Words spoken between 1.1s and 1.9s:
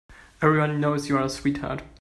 a sweetheart.